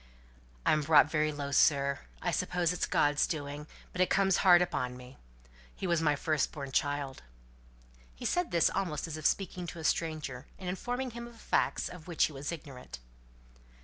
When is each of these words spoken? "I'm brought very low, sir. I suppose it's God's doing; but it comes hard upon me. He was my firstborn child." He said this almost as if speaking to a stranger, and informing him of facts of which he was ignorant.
"I'm 0.65 0.81
brought 0.81 1.11
very 1.11 1.31
low, 1.31 1.51
sir. 1.51 1.99
I 2.23 2.31
suppose 2.31 2.73
it's 2.73 2.87
God's 2.87 3.27
doing; 3.27 3.67
but 3.91 4.01
it 4.01 4.09
comes 4.09 4.37
hard 4.37 4.59
upon 4.59 4.97
me. 4.97 5.19
He 5.75 5.85
was 5.85 6.01
my 6.01 6.15
firstborn 6.15 6.71
child." 6.71 7.21
He 8.15 8.25
said 8.25 8.49
this 8.49 8.71
almost 8.71 9.05
as 9.05 9.15
if 9.15 9.27
speaking 9.27 9.67
to 9.67 9.77
a 9.79 9.83
stranger, 9.83 10.47
and 10.57 10.67
informing 10.67 11.11
him 11.11 11.27
of 11.27 11.39
facts 11.39 11.87
of 11.87 12.07
which 12.07 12.23
he 12.23 12.33
was 12.33 12.51
ignorant. 12.51 12.97